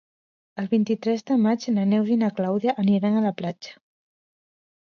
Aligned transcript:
El 0.61 0.69
vint-i-tres 0.71 1.21
de 1.27 1.37
maig 1.43 1.67
na 1.75 1.85
Neus 1.91 2.11
i 2.15 2.19
na 2.23 2.31
Clàudia 2.41 2.77
aniran 2.87 3.21
a 3.21 3.25
la 3.29 3.35
platja. 3.43 3.79